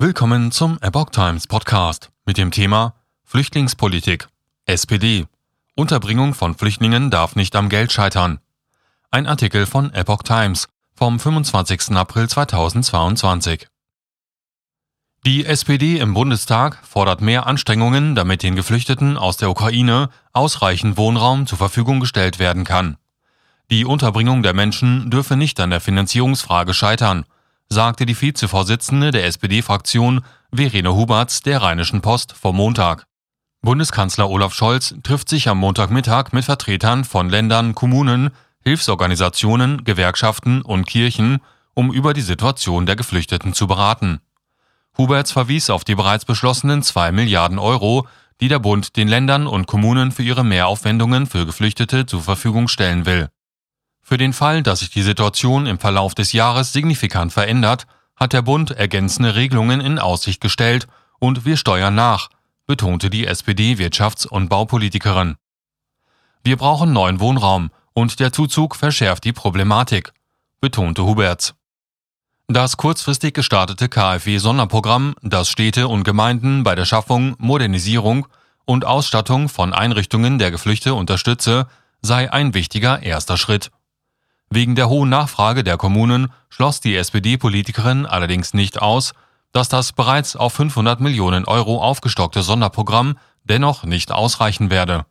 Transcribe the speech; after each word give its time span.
Willkommen 0.00 0.52
zum 0.52 0.78
Epoch 0.80 1.10
Times 1.10 1.48
Podcast 1.48 2.12
mit 2.24 2.38
dem 2.38 2.52
Thema 2.52 2.94
Flüchtlingspolitik. 3.24 4.28
SPD. 4.64 5.26
Unterbringung 5.74 6.34
von 6.34 6.54
Flüchtlingen 6.54 7.10
darf 7.10 7.34
nicht 7.34 7.56
am 7.56 7.68
Geld 7.68 7.90
scheitern. 7.90 8.38
Ein 9.10 9.26
Artikel 9.26 9.66
von 9.66 9.92
Epoch 9.92 10.22
Times 10.22 10.68
vom 10.94 11.18
25. 11.18 11.96
April 11.96 12.28
2022. 12.28 13.66
Die 15.26 15.44
SPD 15.44 15.98
im 15.98 16.14
Bundestag 16.14 16.78
fordert 16.86 17.20
mehr 17.20 17.48
Anstrengungen, 17.48 18.14
damit 18.14 18.44
den 18.44 18.54
Geflüchteten 18.54 19.16
aus 19.16 19.36
der 19.36 19.50
Ukraine 19.50 20.10
ausreichend 20.32 20.96
Wohnraum 20.96 21.48
zur 21.48 21.58
Verfügung 21.58 21.98
gestellt 21.98 22.38
werden 22.38 22.62
kann. 22.62 22.98
Die 23.72 23.84
Unterbringung 23.84 24.44
der 24.44 24.54
Menschen 24.54 25.10
dürfe 25.10 25.36
nicht 25.36 25.58
an 25.58 25.70
der 25.70 25.80
Finanzierungsfrage 25.80 26.72
scheitern, 26.72 27.24
sagte 27.68 28.06
die 28.06 28.20
Vizevorsitzende 28.20 29.10
der 29.10 29.26
SPD-Fraktion 29.26 30.22
Verena 30.52 30.90
Huberts 30.90 31.42
der 31.42 31.62
Rheinischen 31.62 32.00
Post 32.00 32.32
vor 32.32 32.52
Montag. 32.52 33.06
Bundeskanzler 33.60 34.30
Olaf 34.30 34.54
Scholz 34.54 34.94
trifft 35.02 35.28
sich 35.28 35.48
am 35.48 35.58
Montagmittag 35.58 36.32
mit 36.32 36.44
Vertretern 36.44 37.04
von 37.04 37.28
Ländern, 37.28 37.74
Kommunen, 37.74 38.30
Hilfsorganisationen, 38.64 39.84
Gewerkschaften 39.84 40.62
und 40.62 40.86
Kirchen, 40.86 41.40
um 41.74 41.92
über 41.92 42.14
die 42.14 42.22
Situation 42.22 42.86
der 42.86 42.96
Geflüchteten 42.96 43.52
zu 43.52 43.66
beraten. 43.66 44.20
Huberts 44.96 45.32
verwies 45.32 45.70
auf 45.70 45.84
die 45.84 45.94
bereits 45.94 46.24
beschlossenen 46.24 46.82
2 46.82 47.12
Milliarden 47.12 47.58
Euro, 47.58 48.06
die 48.40 48.48
der 48.48 48.58
Bund 48.58 48.96
den 48.96 49.08
Ländern 49.08 49.46
und 49.46 49.66
Kommunen 49.66 50.12
für 50.12 50.22
ihre 50.22 50.44
Mehraufwendungen 50.44 51.26
für 51.26 51.46
Geflüchtete 51.46 52.06
zur 52.06 52.22
Verfügung 52.22 52.68
stellen 52.68 53.06
will. 53.06 53.28
Für 54.08 54.16
den 54.16 54.32
Fall, 54.32 54.62
dass 54.62 54.78
sich 54.78 54.88
die 54.88 55.02
Situation 55.02 55.66
im 55.66 55.78
Verlauf 55.78 56.14
des 56.14 56.32
Jahres 56.32 56.72
signifikant 56.72 57.30
verändert, 57.30 57.86
hat 58.16 58.32
der 58.32 58.40
Bund 58.40 58.70
ergänzende 58.70 59.34
Regelungen 59.34 59.82
in 59.82 59.98
Aussicht 59.98 60.40
gestellt 60.40 60.88
und 61.18 61.44
wir 61.44 61.58
steuern 61.58 61.94
nach, 61.94 62.30
betonte 62.66 63.10
die 63.10 63.28
SPD-Wirtschafts- 63.28 64.26
und 64.26 64.48
Baupolitikerin. 64.48 65.36
Wir 66.42 66.56
brauchen 66.56 66.94
neuen 66.94 67.20
Wohnraum 67.20 67.70
und 67.92 68.18
der 68.18 68.32
Zuzug 68.32 68.76
verschärft 68.76 69.24
die 69.24 69.34
Problematik, 69.34 70.14
betonte 70.62 71.04
Huberts. 71.04 71.52
Das 72.46 72.78
kurzfristig 72.78 73.34
gestartete 73.34 73.90
KfW-Sonderprogramm, 73.90 75.16
das 75.20 75.50
Städte 75.50 75.86
und 75.86 76.04
Gemeinden 76.04 76.62
bei 76.62 76.74
der 76.74 76.86
Schaffung, 76.86 77.34
Modernisierung 77.36 78.26
und 78.64 78.86
Ausstattung 78.86 79.50
von 79.50 79.74
Einrichtungen 79.74 80.38
der 80.38 80.50
Geflüchte 80.50 80.94
unterstütze, 80.94 81.66
sei 82.00 82.32
ein 82.32 82.54
wichtiger 82.54 83.02
erster 83.02 83.36
Schritt. 83.36 83.70
Wegen 84.50 84.74
der 84.74 84.88
hohen 84.88 85.10
Nachfrage 85.10 85.62
der 85.62 85.76
Kommunen 85.76 86.32
schloss 86.48 86.80
die 86.80 86.96
SPD-Politikerin 86.96 88.06
allerdings 88.06 88.54
nicht 88.54 88.80
aus, 88.80 89.12
dass 89.52 89.68
das 89.68 89.92
bereits 89.92 90.36
auf 90.36 90.54
500 90.54 91.00
Millionen 91.00 91.44
Euro 91.44 91.82
aufgestockte 91.82 92.42
Sonderprogramm 92.42 93.18
dennoch 93.44 93.84
nicht 93.84 94.12
ausreichen 94.12 94.70
werde. 94.70 95.04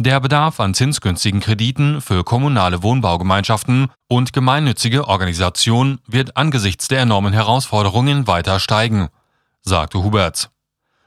Der 0.00 0.20
Bedarf 0.20 0.60
an 0.60 0.74
zinsgünstigen 0.74 1.40
Krediten 1.40 2.00
für 2.00 2.22
kommunale 2.22 2.84
Wohnbaugemeinschaften 2.84 3.90
und 4.06 4.32
gemeinnützige 4.32 5.08
Organisationen 5.08 5.98
wird 6.06 6.36
angesichts 6.36 6.86
der 6.86 7.00
enormen 7.00 7.32
Herausforderungen 7.32 8.28
weiter 8.28 8.60
steigen, 8.60 9.08
sagte 9.62 10.02
Huberts. 10.04 10.50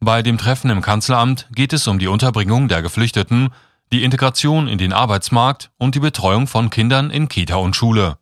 Bei 0.00 0.22
dem 0.22 0.36
Treffen 0.36 0.68
im 0.68 0.82
Kanzleramt 0.82 1.48
geht 1.54 1.72
es 1.72 1.86
um 1.86 2.00
die 2.00 2.08
Unterbringung 2.08 2.66
der 2.66 2.82
Geflüchteten 2.82 3.50
die 3.92 4.04
Integration 4.04 4.68
in 4.68 4.78
den 4.78 4.94
Arbeitsmarkt 4.94 5.70
und 5.76 5.94
die 5.94 6.00
Betreuung 6.00 6.46
von 6.46 6.70
Kindern 6.70 7.10
in 7.10 7.28
Kita 7.28 7.56
und 7.56 7.76
Schule. 7.76 8.16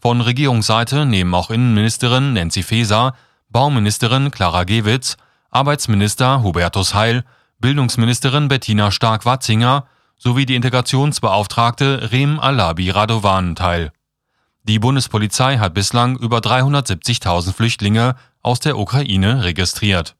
Von 0.00 0.20
Regierungsseite 0.20 1.06
nehmen 1.06 1.34
auch 1.34 1.50
Innenministerin 1.50 2.32
Nancy 2.32 2.64
Faeser, 2.64 3.14
Bauministerin 3.48 4.32
Clara 4.32 4.64
Gewitz, 4.64 5.16
Arbeitsminister 5.50 6.42
Hubertus 6.42 6.94
Heil, 6.94 7.24
Bildungsministerin 7.60 8.48
Bettina 8.48 8.90
Stark-Watzinger 8.90 9.86
sowie 10.16 10.46
die 10.46 10.56
Integrationsbeauftragte 10.56 12.10
Rem 12.10 12.40
Alabi 12.40 12.90
Radovan 12.90 13.54
teil. 13.54 13.92
Die 14.64 14.80
Bundespolizei 14.80 15.58
hat 15.58 15.74
bislang 15.74 16.18
über 16.18 16.38
370.000 16.38 17.52
Flüchtlinge 17.52 18.16
aus 18.42 18.58
der 18.58 18.76
Ukraine 18.76 19.44
registriert 19.44 20.17